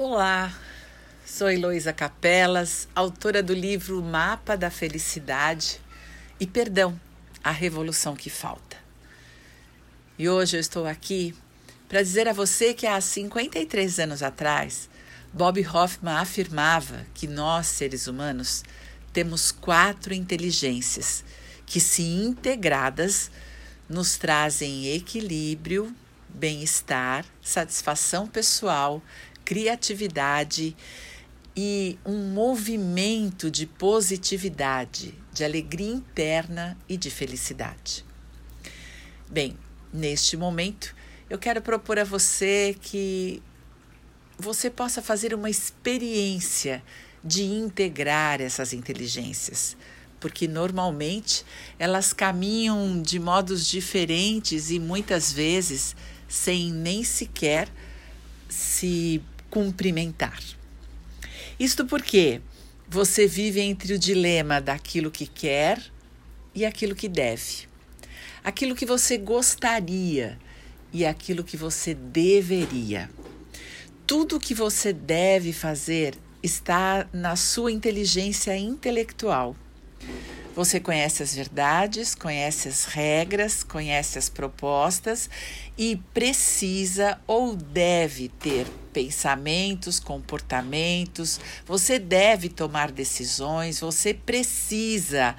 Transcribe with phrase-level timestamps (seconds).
[0.00, 0.56] Olá,
[1.26, 5.80] sou Heloísa Capelas, autora do livro Mapa da Felicidade
[6.38, 6.98] e Perdão,
[7.42, 8.76] a Revolução que Falta.
[10.16, 11.34] E hoje eu estou aqui
[11.88, 14.88] para dizer a você que há 53 anos atrás,
[15.32, 18.62] Bob Hoffman afirmava que nós, seres humanos,
[19.12, 21.24] temos quatro inteligências
[21.66, 23.32] que, se integradas,
[23.88, 25.92] nos trazem equilíbrio,
[26.28, 29.02] bem-estar, satisfação pessoal,
[29.48, 30.76] criatividade
[31.56, 38.04] e um movimento de positividade, de alegria interna e de felicidade.
[39.26, 39.56] Bem,
[39.90, 40.94] neste momento,
[41.30, 43.42] eu quero propor a você que
[44.38, 46.82] você possa fazer uma experiência
[47.24, 49.78] de integrar essas inteligências,
[50.20, 51.42] porque normalmente
[51.78, 55.96] elas caminham de modos diferentes e muitas vezes
[56.28, 57.66] sem nem sequer
[58.46, 60.40] se cumprimentar.
[61.58, 62.40] Isto porque
[62.88, 65.82] você vive entre o dilema daquilo que quer
[66.54, 67.68] e aquilo que deve.
[68.42, 70.38] Aquilo que você gostaria
[70.92, 73.10] e aquilo que você deveria.
[74.06, 79.54] Tudo o que você deve fazer está na sua inteligência intelectual.
[80.58, 85.30] Você conhece as verdades, conhece as regras, conhece as propostas
[85.78, 95.36] e precisa ou deve ter pensamentos, comportamentos, você deve tomar decisões, você precisa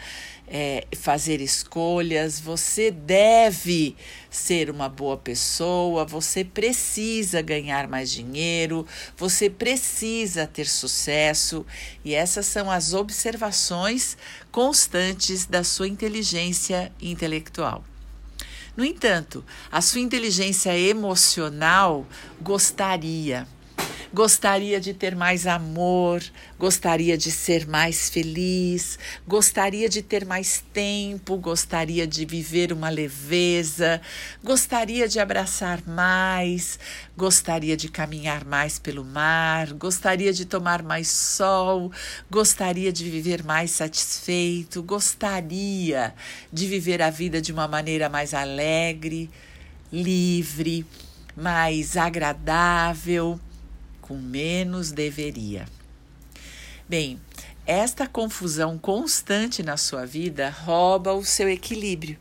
[0.50, 3.96] é, fazer escolhas, você deve
[4.30, 11.66] ser uma boa pessoa, você precisa ganhar mais dinheiro, você precisa ter sucesso,
[12.04, 14.18] e essas são as observações
[14.52, 17.84] constantes da sua inteligência intelectual.
[18.76, 22.08] No entanto, a sua inteligência emocional
[22.42, 23.48] gostaria
[24.14, 26.22] gostaria de ter mais amor,
[26.58, 34.02] gostaria de ser mais feliz, gostaria de ter mais tempo, gostaria de viver uma leveza,
[34.44, 36.80] gostaria de abraçar mais,
[37.16, 41.92] gostaria de caminhar mais pelo mar, gostaria de tomar mais sol,
[42.32, 46.14] gostaria de viver mais satisfeito, gostaria
[46.52, 49.30] de viver a vida de uma maneira mais alegre,
[49.92, 50.86] livre,
[51.36, 53.40] mais agradável
[54.10, 55.68] com menos deveria.
[56.90, 57.22] Bem,
[57.64, 62.18] esta confusão constante na sua vida rouba o seu equilíbrio.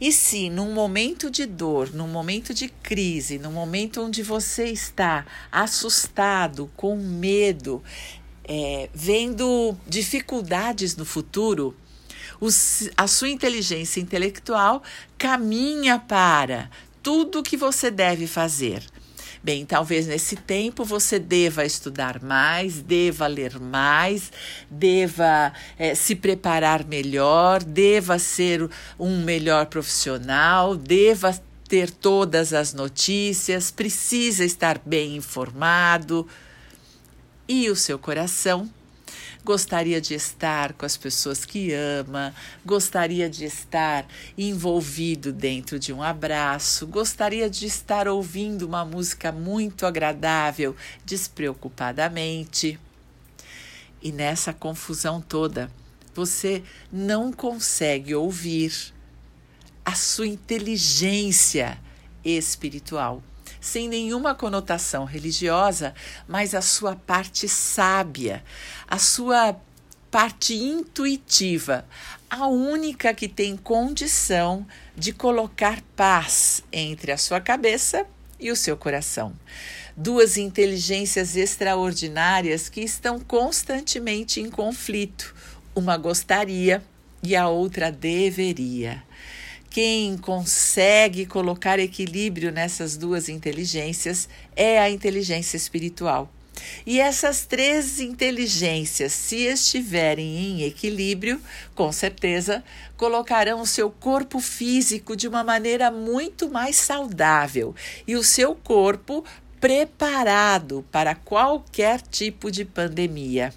[0.00, 5.26] E se num momento de dor, num momento de crise, num momento onde você está
[5.50, 7.82] assustado, com medo,
[8.44, 11.76] é, vendo dificuldades no futuro,
[12.40, 14.84] os, a sua inteligência intelectual
[15.18, 16.70] caminha para
[17.02, 18.84] tudo o que você deve fazer
[19.48, 24.30] Bem, talvez nesse tempo você deva estudar mais, deva ler mais,
[24.70, 31.34] deva é, se preparar melhor, deva ser um melhor profissional, deva
[31.66, 36.28] ter todas as notícias, precisa estar bem informado.
[37.48, 38.68] E o seu coração
[39.48, 42.34] gostaria de estar com as pessoas que ama,
[42.66, 49.86] gostaria de estar envolvido dentro de um abraço, gostaria de estar ouvindo uma música muito
[49.86, 52.78] agradável, despreocupadamente.
[54.02, 55.72] E nessa confusão toda,
[56.14, 58.92] você não consegue ouvir
[59.82, 61.80] a sua inteligência
[62.22, 63.22] espiritual
[63.60, 65.94] sem nenhuma conotação religiosa,
[66.26, 68.44] mas a sua parte sábia,
[68.86, 69.56] a sua
[70.10, 71.84] parte intuitiva,
[72.30, 78.06] a única que tem condição de colocar paz entre a sua cabeça
[78.40, 79.32] e o seu coração.
[79.96, 85.34] Duas inteligências extraordinárias que estão constantemente em conflito.
[85.74, 86.82] Uma gostaria
[87.22, 89.02] e a outra deveria.
[89.70, 96.30] Quem consegue colocar equilíbrio nessas duas inteligências é a inteligência espiritual.
[96.86, 101.40] E essas três inteligências, se estiverem em equilíbrio,
[101.74, 102.64] com certeza
[102.96, 107.74] colocarão o seu corpo físico de uma maneira muito mais saudável
[108.06, 109.24] e o seu corpo
[109.60, 113.52] preparado para qualquer tipo de pandemia.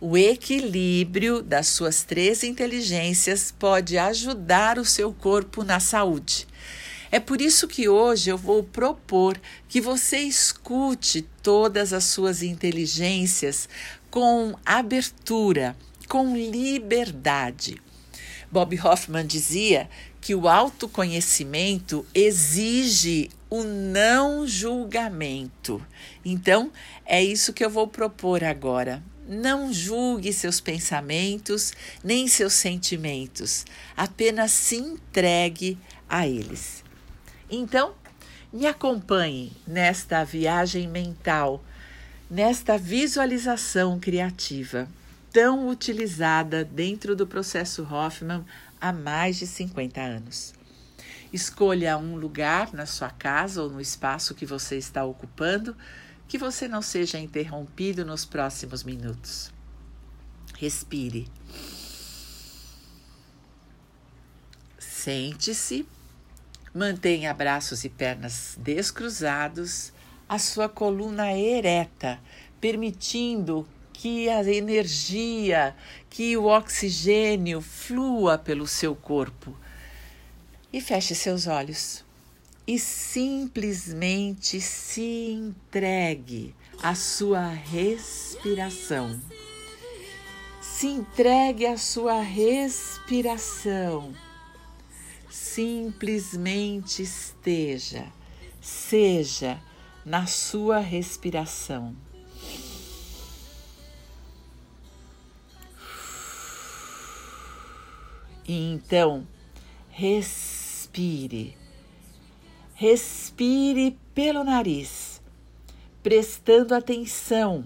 [0.00, 6.46] O equilíbrio das suas três inteligências pode ajudar o seu corpo na saúde.
[7.10, 9.36] É por isso que hoje eu vou propor
[9.68, 13.68] que você escute todas as suas inteligências
[14.08, 17.82] com abertura, com liberdade.
[18.52, 19.90] Bob Hoffman dizia
[20.20, 25.84] que o autoconhecimento exige o não julgamento.
[26.24, 26.70] Então,
[27.04, 29.02] é isso que eu vou propor agora.
[29.28, 35.76] Não julgue seus pensamentos nem seus sentimentos, apenas se entregue
[36.08, 36.82] a eles.
[37.50, 37.92] Então,
[38.50, 41.62] me acompanhe nesta viagem mental,
[42.30, 44.88] nesta visualização criativa,
[45.30, 48.42] tão utilizada dentro do processo Hoffman
[48.80, 50.54] há mais de 50 anos.
[51.30, 55.76] Escolha um lugar na sua casa ou no espaço que você está ocupando
[56.28, 59.50] que você não seja interrompido nos próximos minutos.
[60.58, 61.26] Respire.
[64.78, 65.88] Sente-se,
[66.74, 69.90] mantenha braços e pernas descruzados,
[70.28, 72.20] a sua coluna ereta,
[72.60, 75.74] permitindo que a energia,
[76.10, 79.56] que o oxigênio flua pelo seu corpo
[80.70, 82.06] e feche seus olhos
[82.68, 89.18] e simplesmente se entregue à sua respiração.
[90.60, 94.12] Se entregue à sua respiração.
[95.30, 98.12] Simplesmente esteja,
[98.60, 99.58] seja
[100.04, 101.96] na sua respiração.
[108.46, 109.26] E então,
[109.88, 111.56] respire
[112.78, 113.98] respire.
[114.14, 115.22] Pelo nariz,
[116.02, 117.64] prestando atenção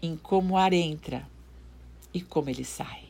[0.00, 1.28] em como o ar entra
[2.14, 3.04] e como ele sai.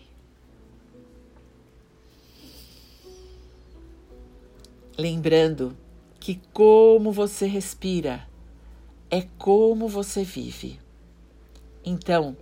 [4.99, 5.77] Lembrando
[6.19, 8.27] que como você respira
[9.09, 10.81] é como você vive.
[11.85, 12.37] Então,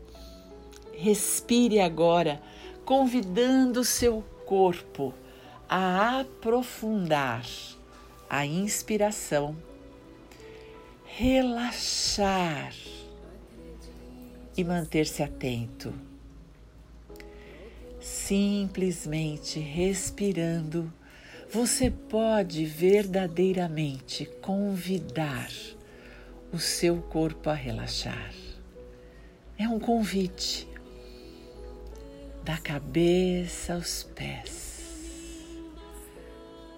[0.95, 2.41] respire agora,
[2.83, 5.13] convidando o seu corpo
[5.69, 7.45] a aprofundar
[8.29, 9.57] a inspiração,
[11.05, 12.75] relaxar
[14.57, 15.95] e manter-se atento.
[18.01, 20.93] Simplesmente respirando,
[21.51, 25.51] você pode verdadeiramente convidar
[26.53, 28.33] o seu corpo a relaxar.
[29.59, 30.69] É um convite
[32.45, 34.69] da cabeça aos pés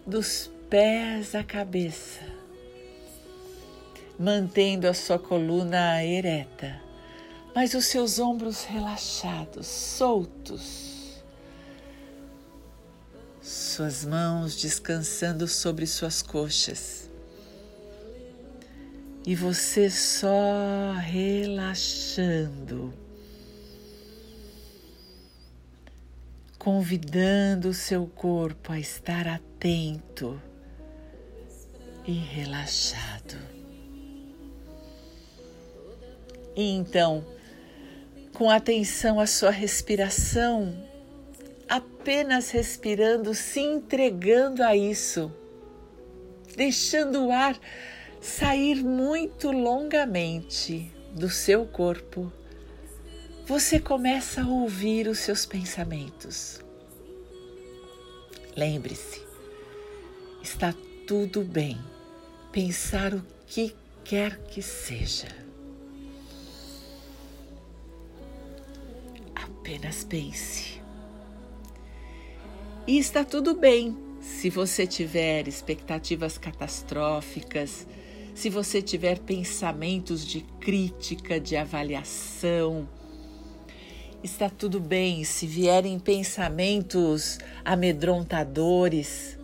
[0.06, 2.24] dos pés à cabeça,
[4.16, 6.80] mantendo a sua coluna ereta,
[7.52, 11.20] mas os seus ombros relaxados, soltos,
[13.42, 17.10] suas mãos descansando sobre suas coxas.
[19.26, 22.94] E você só relaxando
[26.58, 30.40] convidando o seu corpo a estar atento
[32.06, 33.36] e relaxado.
[36.56, 37.24] E então,
[38.34, 40.74] com atenção à sua respiração,
[41.68, 45.32] apenas respirando, se entregando a isso,
[46.56, 47.58] deixando o ar
[48.20, 52.32] sair muito longamente do seu corpo
[53.50, 56.60] você começa a ouvir os seus pensamentos.
[58.56, 59.26] Lembre-se,
[60.40, 60.72] está
[61.10, 61.76] tudo bem
[62.52, 63.74] pensar o que
[64.04, 65.26] quer que seja.
[69.34, 70.80] Apenas pense.
[72.86, 77.88] E está tudo bem se você tiver expectativas catastróficas,
[78.32, 82.88] se você tiver pensamentos de crítica, de avaliação
[84.22, 89.38] Está tudo bem se vierem pensamentos amedrontadores,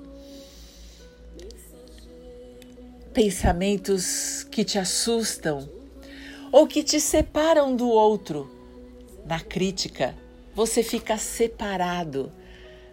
[3.16, 5.66] pensamentos que te assustam
[6.52, 8.50] ou que te separam do outro.
[9.24, 10.14] Na crítica,
[10.54, 12.30] você fica separado,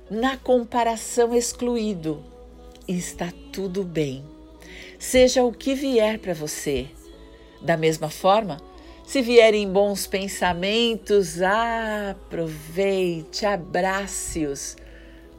[0.10, 2.24] na comparação, excluído.
[2.88, 4.24] E está tudo bem.
[4.98, 6.88] Seja o que vier para você.
[7.62, 8.62] Da mesma forma,
[9.06, 14.78] se vierem bons pensamentos, aproveite, abrace-os,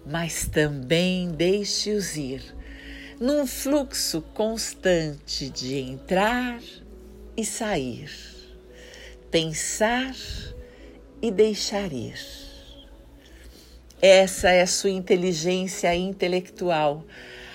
[0.04, 2.54] mas também deixe-os ir,
[3.20, 6.60] num fluxo constante de entrar
[7.36, 8.10] e sair,
[9.30, 10.14] pensar
[11.22, 12.18] e deixar ir.
[14.02, 17.04] Essa é a sua inteligência intelectual,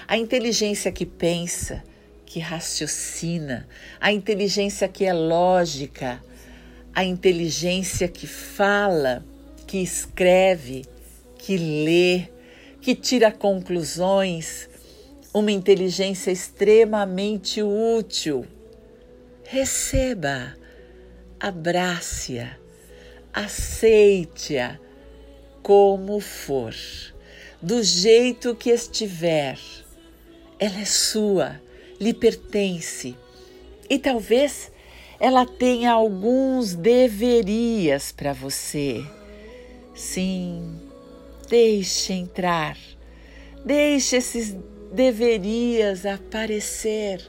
[0.07, 1.83] a inteligência que pensa,
[2.25, 3.67] que raciocina,
[3.99, 6.23] a inteligência que é lógica,
[6.93, 9.23] a inteligência que fala,
[9.67, 10.85] que escreve,
[11.37, 12.29] que lê,
[12.81, 14.67] que tira conclusões,
[15.33, 18.45] uma inteligência extremamente útil.
[19.43, 20.55] Receba,
[21.39, 22.57] abrace-a,
[23.33, 24.79] aceite-a
[25.61, 26.73] como for,
[27.61, 29.57] do jeito que estiver.
[30.59, 31.61] Ela é sua,
[31.99, 33.15] lhe pertence
[33.89, 34.71] e talvez
[35.19, 39.03] ela tenha alguns deverias para você.
[39.95, 40.79] Sim,
[41.49, 42.77] deixe entrar,
[43.65, 44.55] deixe esses
[44.91, 47.21] deverias aparecer.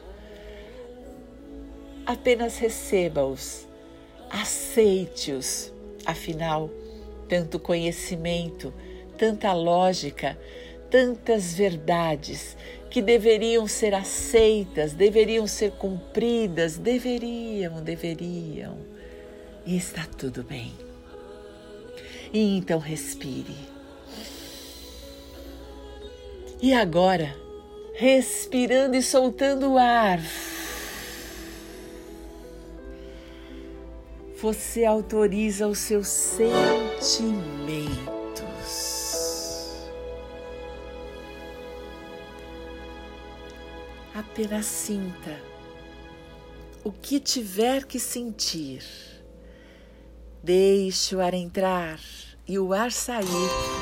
[2.04, 3.66] Apenas receba-os,
[4.30, 5.72] aceite-os.
[6.06, 6.70] Afinal,
[7.28, 8.72] tanto conhecimento,
[9.18, 10.38] tanta lógica,
[10.90, 12.56] tantas verdades
[12.88, 18.78] que deveriam ser aceitas, deveriam ser cumpridas, deveriam, deveriam.
[19.64, 20.72] E está tudo bem.
[22.32, 23.54] E então respire.
[26.62, 27.36] E agora,
[27.94, 30.20] respirando e soltando o ar,
[34.40, 38.10] você autoriza os seus sentimentos
[44.14, 45.50] apenas sinta
[46.82, 48.82] o que tiver que sentir.
[50.42, 52.00] Deixe o ar entrar
[52.48, 53.79] e o ar sair.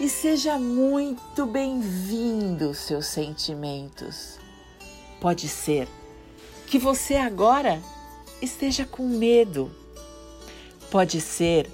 [0.00, 4.38] E seja muito bem-vindo seus sentimentos.
[5.20, 5.86] Pode ser
[6.66, 7.82] que você agora
[8.40, 9.70] esteja com medo.
[10.90, 11.70] Pode ser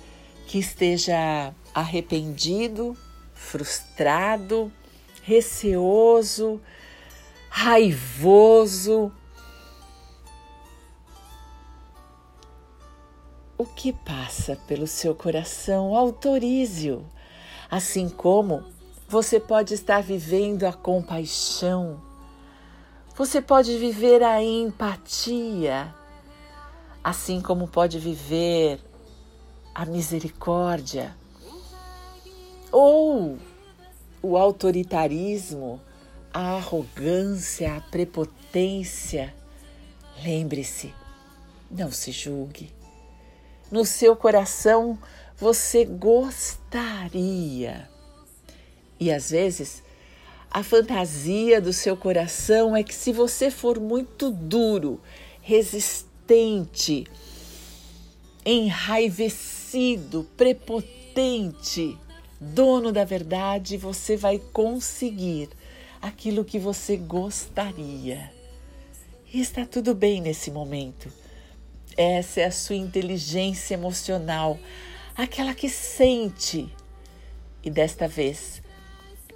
[0.48, 2.96] que esteja arrependido,
[3.32, 4.72] frustrado,
[5.22, 6.60] receoso,
[7.48, 9.12] raivoso.
[13.56, 17.06] O que passa pelo seu coração, autorize-o.
[17.70, 18.64] Assim como
[19.08, 22.00] você pode estar vivendo a compaixão,
[23.14, 25.94] você pode viver a empatia,
[27.02, 28.80] assim como pode viver
[29.74, 31.16] a misericórdia
[32.70, 33.38] ou
[34.22, 35.80] o autoritarismo
[36.36, 39.34] a arrogância, a prepotência.
[40.22, 40.94] Lembre-se,
[41.70, 42.70] não se julgue.
[43.70, 44.98] No seu coração
[45.38, 46.36] você gostaria.
[48.98, 49.82] E às vezes
[50.50, 55.00] a fantasia do seu coração é que se você for muito duro,
[55.42, 57.06] resistente,
[58.44, 61.98] enraivecido, prepotente,
[62.40, 65.50] dono da verdade, você vai conseguir
[66.00, 68.32] aquilo que você gostaria.
[69.32, 71.12] E está tudo bem nesse momento.
[71.96, 74.58] Essa é a sua inteligência emocional,
[75.16, 76.68] aquela que sente.
[77.62, 78.62] E desta vez,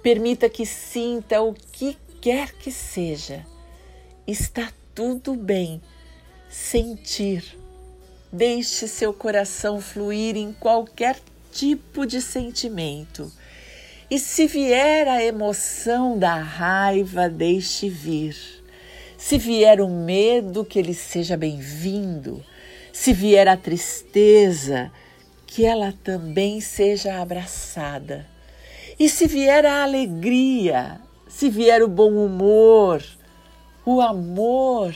[0.01, 3.45] permita que sinta o que quer que seja.
[4.27, 5.81] Está tudo bem
[6.49, 7.57] sentir.
[8.31, 11.19] Deixe seu coração fluir em qualquer
[11.51, 13.31] tipo de sentimento
[14.11, 18.35] e se vier a emoção da raiva, deixe vir.
[19.17, 22.43] Se vier o medo, que ele seja bem-vindo.
[22.91, 24.91] Se vier a tristeza,
[25.51, 28.25] que ela também seja abraçada.
[28.97, 33.03] E se vier a alegria, se vier o bom humor,
[33.85, 34.95] o amor,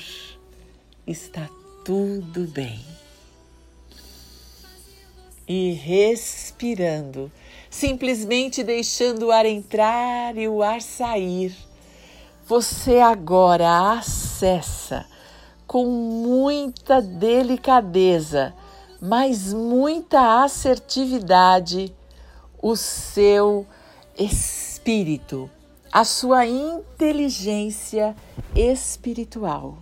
[1.05, 1.50] está
[1.83, 2.79] tudo bem.
[5.45, 7.29] E respirando,
[7.69, 11.53] simplesmente deixando o ar entrar e o ar sair.
[12.47, 15.05] Você agora acessa
[15.67, 18.53] com muita delicadeza,
[19.05, 21.93] mas muita assertividade
[22.62, 23.67] o seu
[24.17, 25.50] espírito,
[25.91, 28.15] a sua inteligência
[28.55, 29.77] espiritual.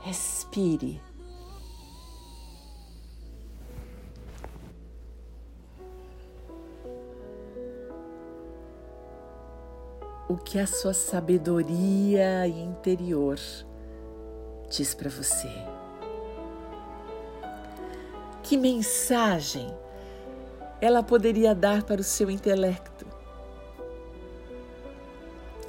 [0.00, 1.00] Respire.
[10.28, 13.36] o que a sua sabedoria interior
[14.70, 15.50] diz para você.
[18.50, 19.72] Que mensagem
[20.80, 23.06] ela poderia dar para o seu intelecto?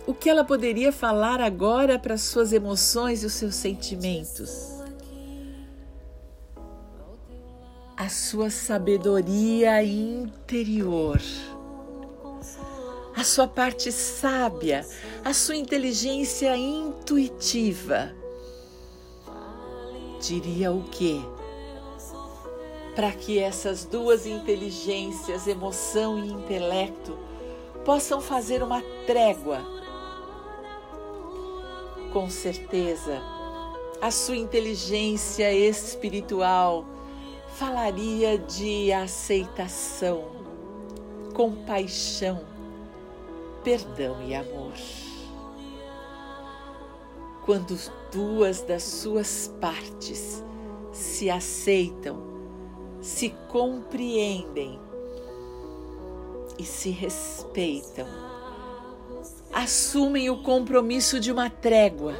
[0.07, 4.81] O que ela poderia falar agora para as suas emoções e os seus sentimentos?
[7.95, 11.21] A sua sabedoria interior
[13.15, 14.83] a sua parte sábia,
[15.23, 18.11] a sua inteligência intuitiva.
[20.19, 21.21] Diria o quê?
[22.95, 27.17] Para que essas duas inteligências, emoção e intelecto,
[27.85, 29.81] possam fazer uma trégua
[32.11, 33.21] Com certeza,
[34.01, 36.85] a sua inteligência espiritual
[37.55, 40.25] falaria de aceitação,
[41.33, 42.41] compaixão,
[43.63, 44.73] perdão e amor.
[47.45, 47.79] Quando
[48.11, 50.43] duas das suas partes
[50.91, 52.30] se aceitam,
[53.01, 54.79] se compreendem
[56.57, 58.07] e se respeitam,
[59.51, 62.15] assumem o compromisso de uma trégua.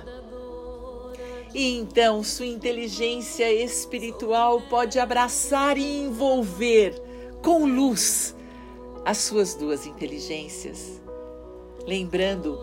[1.54, 7.00] E então sua inteligência espiritual pode abraçar e envolver
[7.44, 8.36] com luz
[9.06, 11.02] as suas duas inteligências.
[11.86, 12.58] Lembrando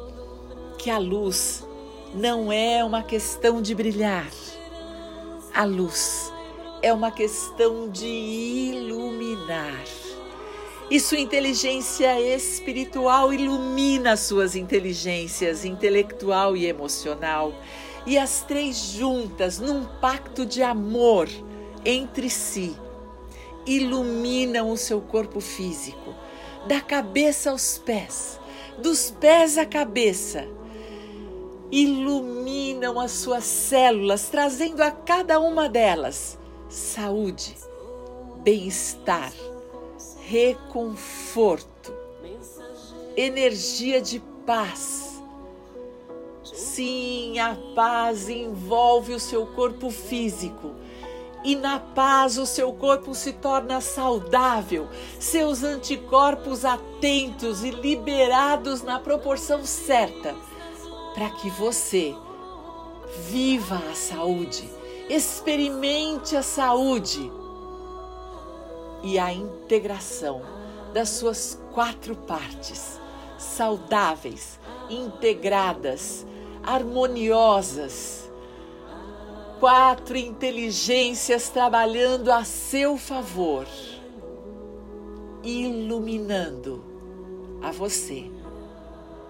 [0.79, 1.67] que a luz
[2.15, 4.31] não é uma questão de brilhar,
[5.53, 6.33] a luz
[6.83, 9.85] é uma questão de iluminar.
[10.91, 17.53] E sua inteligência espiritual ilumina suas inteligências intelectual e emocional.
[18.07, 21.29] E as três juntas, num pacto de amor
[21.85, 22.75] entre si,
[23.67, 26.15] iluminam o seu corpo físico,
[26.67, 28.41] da cabeça aos pés,
[28.79, 30.49] dos pés à cabeça.
[31.71, 36.38] Iluminam as suas células, trazendo a cada uma delas
[36.69, 37.57] saúde,
[38.43, 39.33] bem-estar
[40.29, 41.91] reconforto,
[43.17, 45.23] energia de paz.
[46.45, 50.75] Sim, a paz envolve o seu corpo físico.
[51.43, 54.87] E na paz o seu corpo se torna saudável,
[55.19, 60.35] seus anticorpos atentos e liberados na proporção certa,
[61.15, 62.15] para que você
[63.31, 64.69] viva a saúde,
[65.09, 67.33] experimente a saúde
[69.03, 70.43] e a integração
[70.93, 73.01] das suas quatro partes,
[73.39, 74.59] saudáveis,
[74.91, 76.27] integradas,
[76.63, 78.29] harmoniosas.
[79.61, 83.67] Quatro inteligências trabalhando a seu favor,
[85.43, 86.85] iluminando
[87.61, 88.31] a você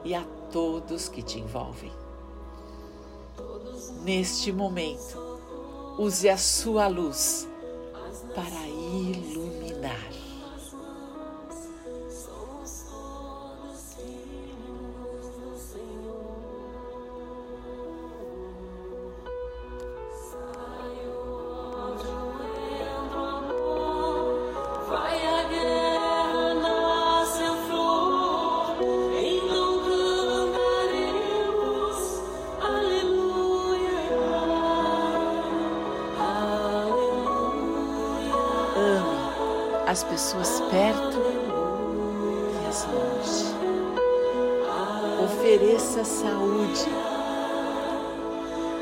[0.05, 1.90] e a todos que te envolvem.
[4.05, 5.27] Neste momento,
[5.98, 7.48] use a sua luz
[8.34, 10.17] para iluminar.
[39.98, 41.18] as pessoas perto
[42.54, 43.46] e as longe.
[45.24, 46.87] Ofereça saúde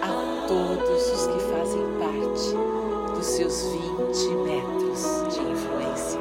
[0.02, 6.20] a todos os que fazem parte dos seus 20 metros de influência.